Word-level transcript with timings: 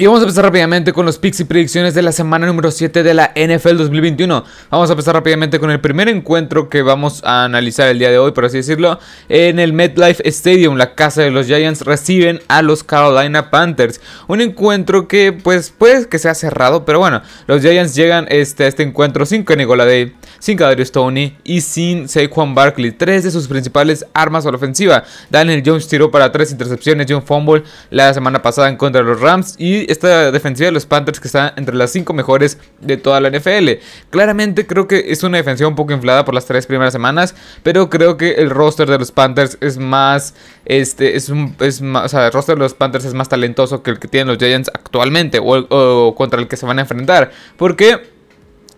Y 0.00 0.06
vamos 0.06 0.20
a 0.20 0.22
empezar 0.22 0.46
rápidamente 0.46 0.94
con 0.94 1.04
los 1.04 1.18
picks 1.18 1.40
y 1.40 1.44
predicciones 1.44 1.92
de 1.92 2.00
la 2.00 2.10
semana 2.10 2.46
número 2.46 2.70
7 2.70 3.02
de 3.02 3.12
la 3.12 3.34
NFL 3.36 3.76
2021. 3.76 4.44
Vamos 4.70 4.88
a 4.88 4.94
empezar 4.94 5.14
rápidamente 5.14 5.60
con 5.60 5.70
el 5.70 5.78
primer 5.78 6.08
encuentro 6.08 6.70
que 6.70 6.80
vamos 6.80 7.20
a 7.22 7.44
analizar 7.44 7.86
el 7.86 7.98
día 7.98 8.10
de 8.10 8.18
hoy, 8.18 8.32
por 8.32 8.46
así 8.46 8.56
decirlo. 8.56 8.98
En 9.28 9.58
el 9.58 9.74
MetLife 9.74 10.26
Stadium, 10.26 10.76
la 10.76 10.94
casa 10.94 11.20
de 11.20 11.30
los 11.30 11.48
Giants 11.48 11.82
reciben 11.82 12.40
a 12.48 12.62
los 12.62 12.82
Carolina 12.82 13.50
Panthers. 13.50 14.00
Un 14.26 14.40
encuentro 14.40 15.06
que 15.06 15.34
pues 15.34 15.68
puede 15.68 16.08
que 16.08 16.18
sea 16.18 16.32
cerrado, 16.32 16.86
pero 16.86 16.98
bueno, 16.98 17.20
los 17.46 17.60
Giants 17.60 17.94
llegan 17.94 18.24
este, 18.30 18.64
a 18.64 18.68
este 18.68 18.82
encuentro 18.82 19.26
sin 19.26 19.44
Kenny 19.44 19.64
Goladay, 19.64 20.14
sin 20.38 20.56
Kadarius 20.56 20.88
Stoney 20.88 21.36
y 21.44 21.60
sin 21.60 22.08
Saquon 22.08 22.54
Barkley. 22.54 22.92
Tres 22.92 23.24
de 23.24 23.30
sus 23.30 23.48
principales 23.48 24.06
armas 24.14 24.46
a 24.46 24.50
la 24.50 24.56
ofensiva. 24.56 25.04
Daniel 25.28 25.62
Jones 25.62 25.88
tiró 25.88 26.10
para 26.10 26.32
tres 26.32 26.52
intercepciones 26.52 27.10
y 27.10 27.12
un 27.12 27.22
fumble 27.22 27.64
la 27.90 28.14
semana 28.14 28.40
pasada 28.40 28.70
en 28.70 28.78
contra 28.78 29.02
de 29.02 29.06
los 29.06 29.20
Rams 29.20 29.56
y 29.58 29.89
esta 29.90 30.30
defensiva 30.30 30.66
de 30.66 30.72
los 30.72 30.86
Panthers 30.86 31.20
que 31.20 31.28
está 31.28 31.52
entre 31.56 31.74
las 31.74 31.90
5 31.90 32.12
mejores 32.12 32.58
de 32.80 32.96
toda 32.96 33.20
la 33.20 33.30
NFL. 33.30 33.82
Claramente 34.10 34.66
creo 34.66 34.86
que 34.86 35.06
es 35.08 35.22
una 35.22 35.38
defensiva 35.38 35.68
un 35.68 35.74
poco 35.74 35.92
inflada 35.92 36.24
por 36.24 36.34
las 36.34 36.46
tres 36.46 36.66
primeras 36.66 36.92
semanas, 36.92 37.34
pero 37.62 37.90
creo 37.90 38.16
que 38.16 38.32
el 38.34 38.50
roster 38.50 38.88
de 38.88 38.98
los 38.98 39.10
Panthers 39.10 39.58
es 39.60 39.78
más, 39.78 40.34
este, 40.64 41.16
es, 41.16 41.28
un, 41.28 41.56
es 41.60 41.82
más, 41.82 42.04
o 42.06 42.08
sea, 42.08 42.26
el 42.26 42.32
roster 42.32 42.56
de 42.56 42.62
los 42.62 42.74
Panthers 42.74 43.04
es 43.04 43.14
más 43.14 43.28
talentoso 43.28 43.82
que 43.82 43.90
el 43.90 43.98
que 43.98 44.08
tienen 44.08 44.28
los 44.28 44.38
Giants 44.38 44.70
actualmente 44.72 45.38
o, 45.40 45.66
o 45.68 46.14
contra 46.14 46.40
el 46.40 46.48
que 46.48 46.56
se 46.56 46.66
van 46.66 46.78
a 46.78 46.82
enfrentar. 46.82 47.30
Porque 47.56 48.19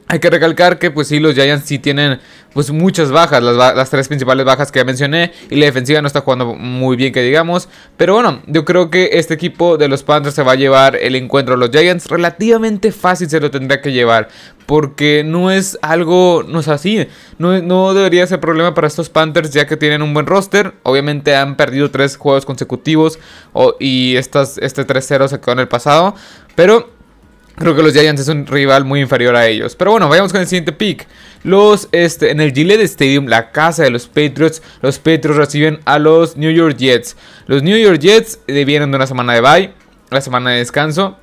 hay 0.08 0.18
que 0.18 0.30
recalcar 0.30 0.78
que 0.78 0.90
pues 0.90 1.08
sí, 1.08 1.20
los 1.20 1.34
Giants 1.34 1.66
sí 1.66 1.78
tienen 1.78 2.20
pues 2.52 2.70
muchas 2.70 3.10
bajas, 3.10 3.42
las, 3.42 3.90
tres 3.90 4.08
principales 4.08 4.44
bajas 4.44 4.70
que 4.70 4.80
ya 4.80 4.84
mencioné 4.84 5.32
y 5.48 5.56
la 5.56 5.66
defensiva 5.66 6.02
no 6.02 6.06
está 6.06 6.20
jugando 6.20 6.54
muy 6.54 6.96
bien 6.96 7.12
que 7.12 7.22
digamos, 7.22 7.68
pero 7.96 8.14
bueno, 8.14 8.42
yo 8.46 8.64
creo 8.64 8.90
que 8.90 9.10
este 9.14 9.32
equipo 9.34 9.78
de 9.78 9.88
los 9.88 10.02
Panthers 10.02 10.34
se 10.34 10.42
va 10.42 10.52
a 10.52 10.56
llevar 10.56 10.96
el 10.96 11.16
encuentro 11.16 11.54
de 11.54 11.60
los 11.60 11.70
Giants. 11.70 12.08
Relativamente 12.08 12.92
fácil 12.92 13.30
se 13.30 13.40
lo 13.40 13.50
tendría 13.50 13.80
que 13.80 13.92
llevar, 13.92 14.28
porque 14.66 15.24
no 15.24 15.50
es 15.50 15.78
algo, 15.80 16.44
no 16.46 16.60
es 16.60 16.68
así, 16.68 17.08
no, 17.38 17.62
no 17.62 17.94
debería 17.94 18.26
ser 18.26 18.40
problema 18.40 18.74
para 18.74 18.88
estos 18.88 19.08
Panthers 19.08 19.50
ya 19.50 19.66
que 19.66 19.76
tienen 19.78 20.02
un 20.02 20.12
buen 20.12 20.26
roster, 20.26 20.74
obviamente 20.82 21.34
han 21.34 21.56
perdido 21.56 21.90
tres 21.90 22.16
juegos 22.18 22.44
consecutivos 22.44 23.18
y 23.80 24.16
estas, 24.16 24.58
este 24.58 24.86
3-0 24.86 25.28
se 25.28 25.40
quedó 25.40 25.52
en 25.52 25.60
el 25.60 25.68
pasado, 25.68 26.14
pero 26.54 26.90
Creo 27.56 27.76
que 27.76 27.82
los 27.82 27.92
Giants 27.92 28.22
es 28.22 28.28
un 28.28 28.46
rival 28.46 28.84
muy 28.84 29.00
inferior 29.00 29.36
a 29.36 29.46
ellos. 29.46 29.76
Pero 29.76 29.92
bueno, 29.92 30.08
vayamos 30.08 30.32
con 30.32 30.40
el 30.40 30.46
siguiente 30.46 30.72
pick. 30.72 31.06
Los, 31.44 31.88
este, 31.92 32.30
en 32.30 32.40
el 32.40 32.52
Gillette 32.52 32.80
Stadium, 32.82 33.26
la 33.26 33.50
casa 33.50 33.82
de 33.82 33.90
los 33.90 34.06
Patriots, 34.06 34.62
los 34.80 34.98
Patriots 34.98 35.36
reciben 35.36 35.80
a 35.84 35.98
los 35.98 36.36
New 36.36 36.50
York 36.50 36.76
Jets. 36.76 37.16
Los 37.46 37.62
New 37.62 37.76
York 37.76 37.98
Jets 37.98 38.38
vienen 38.46 38.90
de 38.90 38.96
una 38.96 39.06
semana 39.06 39.34
de 39.34 39.40
bye, 39.40 39.72
la 40.10 40.20
semana 40.20 40.50
de 40.50 40.58
descanso. 40.58 41.18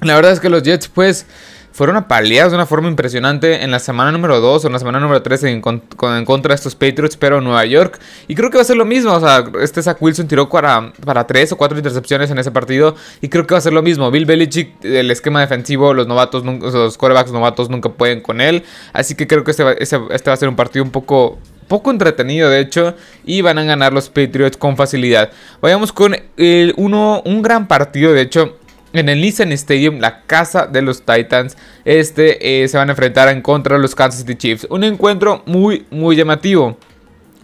La 0.00 0.14
verdad 0.14 0.32
es 0.32 0.40
que 0.40 0.50
los 0.50 0.62
Jets, 0.62 0.88
pues, 0.88 1.26
fueron 1.74 1.96
apaleados 1.96 2.52
de 2.52 2.56
una 2.56 2.66
forma 2.66 2.86
impresionante 2.86 3.64
en 3.64 3.72
la 3.72 3.80
semana 3.80 4.12
número 4.12 4.40
2 4.40 4.64
o 4.64 4.66
en 4.68 4.72
la 4.72 4.78
semana 4.78 5.00
número 5.00 5.22
3 5.22 5.42
en, 5.42 5.60
contra 5.60 6.50
de 6.50 6.54
estos 6.54 6.76
Patriots, 6.76 7.16
pero 7.16 7.38
en 7.38 7.44
Nueva 7.44 7.64
York. 7.64 7.98
Y 8.28 8.36
creo 8.36 8.48
que 8.48 8.58
va 8.58 8.62
a 8.62 8.64
ser 8.64 8.76
lo 8.76 8.84
mismo. 8.84 9.12
O 9.12 9.18
sea, 9.18 9.44
este 9.60 9.82
Zach 9.82 10.00
Wilson 10.00 10.28
tiró 10.28 10.48
para, 10.48 10.92
para 11.04 11.26
3 11.26 11.50
o 11.50 11.56
4 11.56 11.76
intercepciones 11.76 12.30
en 12.30 12.38
ese 12.38 12.52
partido. 12.52 12.94
Y 13.20 13.28
creo 13.28 13.44
que 13.44 13.54
va 13.54 13.58
a 13.58 13.60
ser 13.60 13.72
lo 13.72 13.82
mismo. 13.82 14.08
Bill 14.12 14.24
Belichick, 14.24 14.84
el 14.84 15.10
esquema 15.10 15.40
defensivo, 15.40 15.92
los 15.94 16.06
novatos, 16.06 16.44
los 16.44 16.96
quarterbacks 16.96 17.32
novatos 17.32 17.68
nunca 17.68 17.88
pueden 17.88 18.20
con 18.20 18.40
él. 18.40 18.62
Así 18.92 19.16
que 19.16 19.26
creo 19.26 19.42
que 19.42 19.50
este 19.50 19.64
va, 19.64 19.72
este 19.72 19.98
va 19.98 20.32
a 20.32 20.36
ser 20.36 20.48
un 20.48 20.56
partido 20.56 20.84
un 20.84 20.92
poco 20.92 21.40
poco 21.66 21.90
entretenido 21.90 22.50
de 22.50 22.60
hecho 22.60 22.94
y 23.24 23.40
van 23.40 23.58
a 23.58 23.64
ganar 23.64 23.92
los 23.92 24.10
Patriots 24.10 24.56
con 24.56 24.76
facilidad. 24.76 25.30
Vayamos 25.60 25.92
con 25.92 26.14
el 26.36 26.72
uno, 26.76 27.20
un 27.24 27.42
gran 27.42 27.66
partido 27.66 28.12
de 28.12 28.20
hecho 28.20 28.58
en 28.94 29.08
el 29.08 29.20
Nissan 29.20 29.52
Stadium, 29.52 29.98
la 29.98 30.22
casa 30.22 30.66
de 30.66 30.80
los 30.80 31.02
Titans, 31.02 31.56
este 31.84 32.62
eh, 32.62 32.68
se 32.68 32.78
van 32.78 32.88
a 32.88 32.92
enfrentar 32.92 33.28
en 33.28 33.42
contra 33.42 33.76
de 33.76 33.82
los 33.82 33.94
Kansas 33.94 34.20
City 34.20 34.36
Chiefs. 34.36 34.66
Un 34.70 34.84
encuentro 34.84 35.42
muy, 35.46 35.86
muy 35.90 36.16
llamativo. 36.16 36.78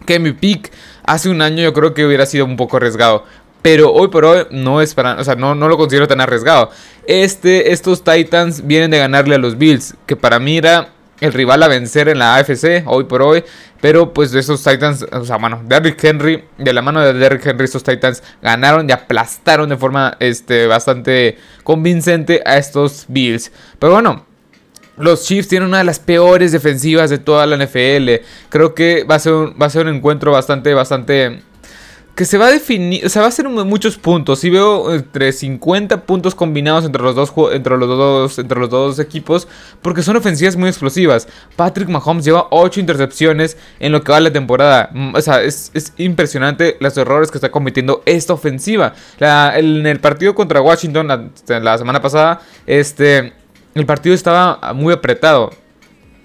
Que 0.06 0.18
mi 0.18 0.32
pick 0.32 0.72
hace 1.04 1.28
un 1.28 1.42
año 1.42 1.62
yo 1.62 1.72
creo 1.72 1.92
que 1.92 2.06
hubiera 2.06 2.24
sido 2.24 2.44
un 2.44 2.56
poco 2.56 2.76
arriesgado. 2.76 3.24
Pero 3.62 3.92
hoy 3.92 4.08
por 4.08 4.24
hoy 4.24 4.46
no 4.50 4.80
es 4.80 4.94
para, 4.94 5.20
o 5.20 5.24
sea, 5.24 5.34
no, 5.34 5.54
no 5.54 5.68
lo 5.68 5.76
considero 5.76 6.08
tan 6.08 6.20
arriesgado. 6.20 6.70
Este, 7.06 7.72
estos 7.72 8.02
Titans 8.02 8.66
vienen 8.66 8.90
de 8.90 8.98
ganarle 8.98 9.34
a 9.34 9.38
los 9.38 9.58
Bills, 9.58 9.94
que 10.06 10.16
para 10.16 10.38
mí 10.38 10.56
era 10.56 10.88
el 11.20 11.32
rival 11.34 11.62
a 11.62 11.68
vencer 11.68 12.08
en 12.08 12.18
la 12.18 12.36
AFC 12.36 12.84
hoy 12.86 13.04
por 13.04 13.22
hoy. 13.22 13.44
Pero 13.80 14.12
pues 14.12 14.30
de 14.30 14.40
esos 14.40 14.62
Titans, 14.62 15.06
o 15.10 15.24
sea, 15.24 15.36
bueno, 15.36 15.62
Derrick 15.64 16.02
Henry, 16.04 16.44
de 16.58 16.72
la 16.72 16.82
mano 16.82 17.00
de 17.00 17.14
Derrick 17.14 17.46
Henry, 17.46 17.64
estos 17.64 17.82
Titans 17.82 18.22
ganaron 18.42 18.88
y 18.88 18.92
aplastaron 18.92 19.68
de 19.68 19.76
forma 19.76 20.16
este, 20.20 20.66
bastante 20.66 21.38
convincente 21.64 22.42
a 22.44 22.58
estos 22.58 23.06
Bills. 23.08 23.50
Pero 23.78 23.92
bueno, 23.92 24.26
los 24.98 25.24
Chiefs 25.24 25.48
tienen 25.48 25.68
una 25.68 25.78
de 25.78 25.84
las 25.84 25.98
peores 25.98 26.52
defensivas 26.52 27.08
de 27.08 27.18
toda 27.18 27.46
la 27.46 27.56
NFL. 27.56 28.22
Creo 28.50 28.74
que 28.74 29.04
va 29.04 29.14
a 29.14 29.18
ser 29.18 29.32
va 29.32 29.66
a 29.66 29.70
ser 29.70 29.86
un 29.86 29.96
encuentro 29.96 30.32
bastante, 30.32 30.74
bastante 30.74 31.40
que 32.14 32.24
se 32.24 32.36
va 32.36 32.46
a 32.46 32.50
definir, 32.50 33.08
se 33.08 33.18
va 33.18 33.26
a 33.26 33.28
hacer 33.28 33.48
muchos 33.48 33.96
puntos. 33.96 34.44
Y 34.44 34.50
veo 34.50 34.92
entre 34.94 35.32
50 35.32 36.04
puntos 36.04 36.34
combinados 36.34 36.84
entre 36.84 37.02
los 37.02 37.14
dos 37.14 37.32
entre 37.52 37.76
los 37.78 37.88
dos 37.88 38.38
entre 38.38 38.60
los 38.60 38.70
dos 38.70 38.98
equipos 38.98 39.48
porque 39.80 40.02
son 40.02 40.16
ofensivas 40.16 40.56
muy 40.56 40.68
explosivas. 40.68 41.28
Patrick 41.56 41.88
Mahomes 41.88 42.24
lleva 42.24 42.48
8 42.50 42.80
intercepciones 42.80 43.56
en 43.78 43.92
lo 43.92 44.02
que 44.02 44.12
va 44.12 44.20
la 44.20 44.32
temporada. 44.32 44.90
Mm, 44.92 45.14
o 45.14 45.20
sea, 45.20 45.42
es, 45.42 45.72
impresionante 45.96 46.76
los 46.80 46.96
errores 46.96 47.30
que 47.30 47.38
está 47.38 47.50
cometiendo 47.50 48.02
esta 48.06 48.34
ofensiva. 48.34 48.94
en 49.18 49.86
el 49.86 50.00
partido 50.00 50.34
contra 50.34 50.60
Washington 50.60 51.08
la, 51.08 51.60
la 51.60 51.78
semana 51.78 52.02
pasada, 52.02 52.40
este 52.66 53.32
el 53.74 53.86
partido 53.86 54.14
estaba 54.14 54.72
muy 54.74 54.92
apretado. 54.92 55.50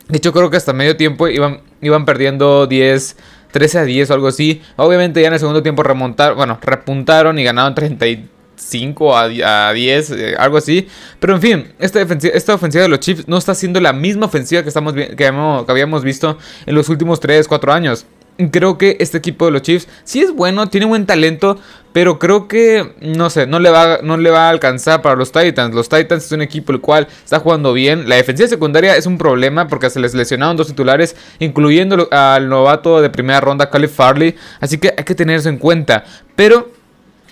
De 0.07 0.17
hecho, 0.17 0.31
creo 0.33 0.49
que 0.49 0.57
hasta 0.57 0.73
medio 0.73 0.97
tiempo 0.97 1.27
iban, 1.27 1.61
iban 1.81 2.05
perdiendo 2.05 2.67
10 2.67 3.17
13 3.55 3.79
a 3.79 3.85
10 3.85 4.09
o 4.09 4.13
algo 4.13 4.27
así. 4.27 4.61
Obviamente 4.75 5.21
ya 5.21 5.27
en 5.27 5.33
el 5.33 5.39
segundo 5.39 5.63
tiempo 5.63 5.81
remontaron, 5.81 6.35
bueno, 6.35 6.59
repuntaron 6.61 7.39
y 7.39 7.43
ganaron 7.45 7.73
35 7.73 9.17
a, 9.17 9.71
10, 9.71 10.11
eh, 10.11 10.35
algo 10.37 10.57
así. 10.57 10.89
Pero 11.21 11.35
en 11.35 11.41
fin, 11.41 11.73
esta, 11.79 12.01
esta 12.01 12.53
ofensiva 12.53 12.81
de 12.81 12.89
los 12.89 12.99
Chiefs 12.99 13.29
no 13.29 13.37
está 13.37 13.55
siendo 13.55 13.79
la 13.79 13.93
misma 13.93 14.25
ofensiva 14.25 14.61
que, 14.61 14.67
estamos, 14.67 14.93
que, 14.93 15.15
que 15.15 15.25
habíamos 15.25 16.03
visto 16.03 16.37
en 16.65 16.75
los 16.75 16.89
últimos 16.89 17.21
3, 17.21 17.47
4 17.47 17.71
años. 17.71 18.05
Creo 18.51 18.77
que 18.77 18.97
este 18.99 19.17
equipo 19.17 19.45
de 19.45 19.51
los 19.51 19.61
Chiefs 19.61 19.87
sí 20.03 20.19
es 20.19 20.33
bueno, 20.33 20.67
tiene 20.67 20.85
buen 20.85 21.05
talento, 21.05 21.57
pero 21.93 22.19
creo 22.19 22.49
que, 22.49 22.93
no 22.99 23.29
sé, 23.29 23.47
no 23.47 23.59
le, 23.59 23.69
va, 23.69 23.99
no 24.03 24.17
le 24.17 24.29
va 24.29 24.47
a 24.47 24.49
alcanzar 24.49 25.01
para 25.01 25.15
los 25.15 25.31
Titans. 25.31 25.73
Los 25.73 25.87
Titans 25.87 26.25
es 26.25 26.31
un 26.33 26.41
equipo 26.41 26.73
el 26.73 26.81
cual 26.81 27.07
está 27.23 27.39
jugando 27.39 27.71
bien. 27.71 28.09
La 28.09 28.17
defensiva 28.17 28.49
secundaria 28.49 28.97
es 28.97 29.05
un 29.05 29.17
problema 29.17 29.69
porque 29.69 29.89
se 29.89 30.01
les 30.01 30.13
lesionaron 30.13 30.57
dos 30.57 30.67
titulares, 30.67 31.15
incluyendo 31.39 32.09
al 32.11 32.49
novato 32.49 33.01
de 33.01 33.09
primera 33.09 33.39
ronda, 33.39 33.69
Caleb 33.69 33.89
Farley. 33.89 34.35
Así 34.59 34.77
que 34.77 34.93
hay 34.97 35.05
que 35.05 35.15
tener 35.15 35.37
eso 35.37 35.47
en 35.47 35.57
cuenta. 35.57 36.03
Pero 36.35 36.69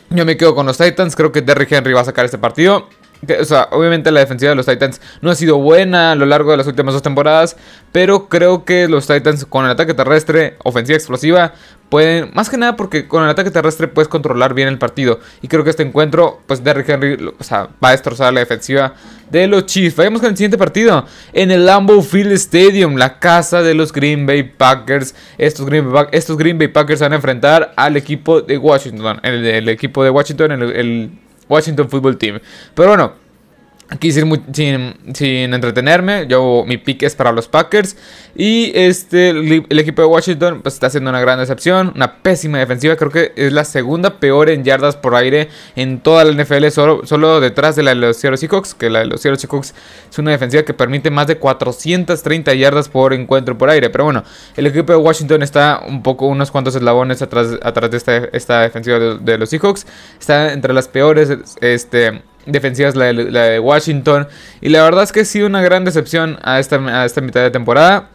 yo 0.09 0.25
me 0.25 0.38
quedo 0.38 0.56
con 0.56 0.66
los 0.66 0.78
Titans, 0.78 1.18
creo 1.18 1.34
que 1.34 1.42
Derrick 1.42 1.74
Henry 1.74 1.92
va 1.92 2.00
a 2.02 2.06
sacar 2.06 2.24
este 2.24 2.38
partido 2.38 2.88
o 3.40 3.46
sea, 3.46 3.68
obviamente 3.72 4.12
la 4.12 4.20
defensiva 4.20 4.50
de 4.50 4.56
los 4.56 4.66
Titans 4.66 5.02
no 5.22 5.32
ha 5.32 5.36
sido 5.36 5.58
buena 5.58 6.12
a 6.12 6.16
lo 6.16 6.26
largo 6.26 6.52
de 6.52 6.58
las 6.58 6.68
últimas 6.68 6.94
dos 6.94 7.02
temporadas, 7.02 7.56
pero 7.92 8.28
creo 8.28 8.66
que 8.66 8.88
los 8.88 9.08
Titans 9.08 9.46
con 9.46 9.66
el 9.66 9.72
ataque 9.72 9.94
terrestre, 9.94 10.58
ofensiva 10.64 10.98
explosiva, 10.98 11.54
pueden, 11.90 12.32
más 12.34 12.50
que 12.50 12.58
nada 12.58 12.76
porque 12.76 13.08
con 13.08 13.24
el 13.24 13.30
ataque 13.30 13.52
terrestre 13.52 13.88
puedes 13.88 14.08
controlar 14.08 14.54
bien 14.54 14.68
el 14.68 14.78
partido. 14.78 15.20
Y 15.42 15.48
creo 15.48 15.64
que 15.64 15.70
este 15.70 15.84
encuentro, 15.84 16.42
pues 16.48 16.64
Derrick 16.64 16.90
Henry, 16.90 17.34
o 17.38 17.44
sea, 17.44 17.70
va 17.84 17.90
a 17.90 17.92
destrozar 17.92 18.34
la 18.34 18.40
defensiva 18.40 18.96
de 19.30 19.48
los 19.48 19.66
Chiefs. 19.68 19.96
Vayamos 19.96 20.22
con 20.22 20.32
el 20.32 20.38
siguiente 20.38 20.58
partido. 20.58 21.06
En 21.34 21.52
el 21.52 21.66
Lambeau 21.66 22.02
Field 22.02 22.32
Stadium, 22.34 22.96
la 22.96 23.20
casa 23.20 23.62
de 23.62 23.74
los 23.74 23.94
Green 23.94 24.26
Bay 24.26 24.44
Packers. 24.44 25.14
Estos 25.38 25.66
Green 25.66 25.92
Bay, 25.92 26.06
estos 26.12 26.38
Green 26.38 26.58
Bay 26.58 26.68
Packers 26.68 27.02
van 27.02 27.14
a 27.14 27.16
enfrentar 27.18 27.74
al 27.76 27.96
equipo 27.96 28.42
de 28.42 28.58
Washington. 28.58 29.20
El, 29.24 29.70
equipo 29.70 30.04
de 30.04 30.10
Washington, 30.10 30.52
el 30.52 31.12
Washington 31.48 31.90
Football 31.90 32.18
Team. 32.18 32.40
Pero 32.74 32.90
bueno, 32.90 33.23
Aquí 33.89 34.12
sin, 34.12 34.44
sin, 35.13 35.53
entretenerme, 35.53 36.25
yo 36.27 36.63
mi 36.65 36.77
pick 36.77 37.03
es 37.03 37.15
para 37.15 37.31
los 37.31 37.47
Packers. 37.47 37.97
Y 38.35 38.71
este, 38.74 39.30
el, 39.30 39.80
equipo 39.80 40.01
de 40.01 40.07
Washington 40.07 40.62
pues, 40.63 40.75
está 40.75 40.88
haciendo 40.88 41.09
una 41.09 41.19
gran 41.19 41.38
decepción, 41.38 41.91
una 41.94 42.24
pésima 42.24 42.57
defensiva. 42.59 42.95
Creo 42.95 43.12
que 43.12 43.33
es 43.35 43.51
la 43.51 43.65
segunda 43.65 44.19
peor 44.19 44.50
en 44.50 44.63
yardas 44.63 44.95
por 44.95 45.15
aire 45.15 45.50
en 45.75 46.00
toda 46.00 46.24
la 46.24 46.31
NFL, 46.31 46.69
solo, 46.69 47.06
solo 47.06 47.39
detrás 47.41 47.75
de 47.75 47.83
la 47.83 47.91
de 47.91 47.97
los 47.97 48.18
Seattle 48.18 48.38
Seahawks. 48.38 48.74
Que 48.74 48.89
la 48.89 49.00
de 49.00 49.06
los 49.06 49.21
Seattle 49.21 49.39
Seahawks 49.39 49.75
es 50.09 50.18
una 50.18 50.31
defensiva 50.31 50.63
que 50.63 50.74
permite 50.74 51.12
más 51.12 51.27
de 51.27 51.38
430 51.38 52.53
yardas 52.53 52.88
por 52.89 53.13
encuentro 53.13 53.57
por 53.57 53.69
aire. 53.69 53.89
Pero 53.89 54.06
bueno, 54.06 54.24
el 54.56 54.65
equipo 54.65 54.94
de 54.94 54.97
Washington 54.97 55.44
está 55.44 55.83
un 55.85 56.01
poco, 56.01 56.27
unos 56.27 56.51
cuantos 56.51 56.75
eslabones 56.75 57.21
atrás, 57.21 57.59
atrás 57.62 57.91
de 57.91 57.97
esta, 57.97 58.18
esta 58.31 58.62
defensiva 58.62 58.97
de, 58.97 59.18
de 59.19 59.38
los 59.38 59.50
Seahawks. 59.50 59.85
Está 60.19 60.53
entre 60.53 60.74
las 60.74 60.88
peores. 60.88 61.30
Este 61.59 62.24
defensivas 62.45 62.95
la 62.95 63.06
de, 63.13 63.60
Washington. 63.60 64.28
Y 64.62 64.69
la 64.69 64.84
verdad 64.84 65.04
es 65.04 65.12
que 65.12 65.22
ha 65.22 65.25
sido 65.25 65.48
una 65.48 65.62
gran 65.62 65.86
decepción 65.86 66.40
a 66.44 66.60
esta, 66.60 66.75
a 66.78 67.06
esta 67.06 67.22
mitad 67.22 67.42
de 67.42 67.51
temporada. 67.51 68.10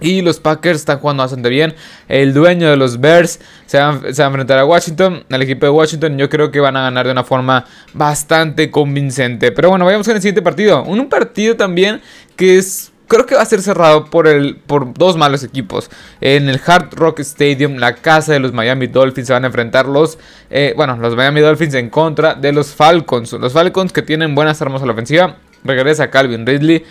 Y 0.00 0.22
los 0.22 0.38
Packers 0.38 0.78
están 0.78 1.00
jugando 1.00 1.24
bastante 1.24 1.48
bien. 1.48 1.74
El 2.06 2.32
dueño 2.32 2.70
de 2.70 2.76
los 2.76 3.00
Bears 3.00 3.40
se 3.66 3.78
va, 3.78 3.90
a 3.90 4.26
enfrentar 4.26 4.58
a 4.58 4.64
Washington, 4.64 5.24
al 5.28 5.42
equipo 5.42 5.66
de 5.66 5.70
Washington. 5.70 6.16
Yo 6.18 6.28
creo 6.28 6.52
que 6.52 6.60
van 6.60 6.76
a 6.76 6.82
ganar 6.82 7.06
de 7.06 7.12
una 7.12 7.24
forma 7.24 7.64
bastante 7.94 8.70
convincente. 8.70 9.50
Pero 9.50 9.70
bueno, 9.70 9.84
vayamos 9.84 10.06
con 10.06 10.14
el 10.14 10.22
siguiente 10.22 10.42
partido. 10.42 10.84
Un 10.84 11.08
partido 11.08 11.56
también 11.56 12.00
que 12.36 12.58
es 12.58 12.92
creo 13.08 13.26
que 13.26 13.34
va 13.34 13.42
a 13.42 13.46
ser 13.46 13.60
cerrado 13.62 14.04
por, 14.04 14.28
el, 14.28 14.56
por 14.56 14.94
dos 14.94 15.16
malos 15.16 15.42
equipos. 15.42 15.90
En 16.20 16.48
el 16.48 16.60
Hard 16.64 16.94
Rock 16.94 17.20
Stadium, 17.20 17.76
la 17.76 17.94
casa 17.94 18.32
de 18.34 18.38
los 18.38 18.52
Miami 18.52 18.86
Dolphins, 18.86 19.26
se 19.26 19.32
van 19.32 19.44
a 19.44 19.48
enfrentar 19.48 19.86
los, 19.86 20.18
eh, 20.50 20.74
bueno, 20.76 20.96
los 20.96 21.16
Miami 21.16 21.40
Dolphins 21.40 21.74
en 21.74 21.90
contra 21.90 22.34
de 22.34 22.52
los 22.52 22.74
Falcons. 22.74 23.32
Los 23.32 23.52
Falcons 23.52 23.92
que 23.92 24.02
tienen 24.02 24.34
buenas 24.34 24.62
armas 24.62 24.82
a 24.82 24.86
la 24.86 24.92
ofensiva. 24.92 25.36
Regresa 25.64 26.10
Calvin 26.10 26.46
Ridley. 26.46 26.84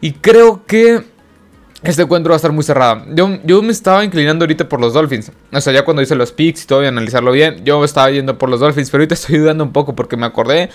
Y 0.00 0.12
creo 0.12 0.64
que 0.66 1.02
este 1.84 2.02
encuentro 2.02 2.30
va 2.30 2.36
a 2.36 2.38
estar 2.38 2.50
muy 2.50 2.64
cerrado. 2.64 3.04
Yo, 3.14 3.38
yo, 3.44 3.62
me 3.62 3.70
estaba 3.70 4.04
inclinando 4.04 4.44
ahorita 4.44 4.68
por 4.68 4.80
los 4.80 4.94
Dolphins. 4.94 5.30
O 5.52 5.60
sea, 5.60 5.72
ya 5.72 5.84
cuando 5.84 6.00
hice 6.00 6.14
los 6.14 6.32
picks 6.32 6.64
y 6.64 6.66
todo 6.66 6.82
y 6.82 6.86
analizarlo 6.86 7.30
bien, 7.30 7.62
yo 7.62 7.84
estaba 7.84 8.10
yendo 8.10 8.38
por 8.38 8.48
los 8.48 8.60
Dolphins. 8.60 8.90
Pero 8.90 9.02
ahorita 9.02 9.14
estoy 9.14 9.38
dudando 9.38 9.64
un 9.64 9.72
poco 9.72 9.94
porque 9.94 10.16
me 10.16 10.24
acordé 10.24 10.70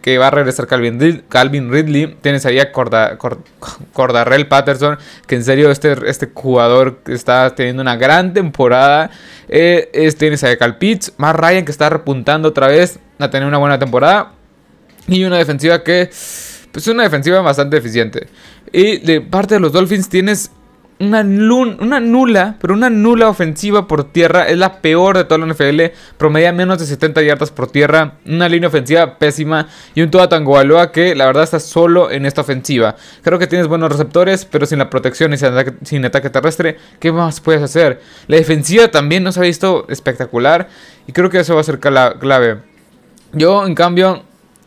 que 0.00 0.16
va 0.16 0.28
a 0.28 0.30
regresar 0.30 0.66
Calvin, 0.66 1.22
Calvin 1.28 1.70
Ridley. 1.70 2.16
Tienes 2.22 2.46
ahí 2.46 2.58
a 2.60 2.72
Corda, 2.72 3.18
Cordarrell 3.92 4.48
Patterson. 4.48 4.98
Que 5.26 5.34
en 5.34 5.44
serio, 5.44 5.70
este, 5.70 5.96
este 6.06 6.30
jugador 6.32 7.00
está 7.06 7.54
teniendo 7.54 7.82
una 7.82 7.96
gran 7.96 8.32
temporada. 8.32 9.10
Eh, 9.50 9.90
es, 9.92 10.16
tienes 10.16 10.42
a 10.44 10.56
Cal 10.56 10.78
Pitts. 10.78 11.12
Más 11.18 11.36
Ryan 11.36 11.66
que 11.66 11.72
está 11.72 11.90
repuntando 11.90 12.48
otra 12.48 12.68
vez 12.68 12.98
a 13.18 13.28
tener 13.28 13.46
una 13.46 13.58
buena 13.58 13.78
temporada. 13.78 14.32
Y 15.08 15.24
una 15.24 15.36
defensiva 15.36 15.82
que 15.82 16.08
pues 16.78 16.86
es 16.86 16.94
una 16.94 17.02
defensiva 17.02 17.40
bastante 17.40 17.76
eficiente. 17.76 18.28
Y 18.72 18.98
de 18.98 19.20
parte 19.20 19.54
de 19.54 19.60
los 19.60 19.72
Dolphins 19.72 20.08
tienes 20.08 20.52
una, 21.00 21.24
nula, 21.24 22.54
pero 22.60 22.72
una 22.72 22.88
nula 22.88 23.28
ofensiva 23.28 23.88
por 23.88 24.04
tierra. 24.12 24.46
Es 24.46 24.56
la 24.56 24.80
peor 24.80 25.16
de 25.16 25.24
toda 25.24 25.44
la 25.44 25.52
NFL. 25.52 25.80
Promedia 26.18 26.52
menos 26.52 26.78
de 26.78 26.86
70 26.86 27.20
yardas 27.22 27.50
por 27.50 27.68
tierra. 27.68 28.18
Una 28.26 28.48
línea 28.48 28.68
ofensiva 28.68 29.18
pésima. 29.18 29.66
Y 29.96 30.02
un 30.02 30.10
Tua 30.12 30.28
Tagovailoa 30.28 30.92
que 30.92 31.16
la 31.16 31.26
verdad 31.26 31.42
está 31.42 31.58
solo 31.58 32.12
en 32.12 32.24
esta 32.26 32.42
ofensiva. 32.42 32.94
Creo 33.22 33.40
que 33.40 33.48
tienes 33.48 33.66
buenos 33.66 33.90
receptores, 33.90 34.44
pero 34.44 34.64
sin 34.64 34.78
la 34.78 34.88
protección 34.88 35.32
y 35.32 35.36
sin 35.36 36.04
ataque, 36.04 36.30
terrestre, 36.30 36.76
¿qué 37.00 37.10
más 37.10 37.40
puedes 37.40 37.60
hacer? 37.60 38.00
La 38.28 38.36
defensiva 38.36 38.86
también 38.86 39.24
nos 39.24 39.36
ha 39.36 39.40
visto 39.40 39.84
espectacular. 39.88 40.68
Y 41.08 41.12
creo 41.12 41.28
que 41.28 41.40
eso 41.40 41.56
va 41.56 41.60
a 41.60 41.64
ser 41.64 41.80
clave. 41.80 42.58
Yo, 43.32 43.66
en 43.66 43.74
cambio, 43.74 44.22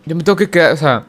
yo 0.06 0.18
me 0.18 0.24
tengo 0.24 0.36
que 0.36 0.50
quedar, 0.50 0.74
o 0.74 0.78
sea... 0.78 1.06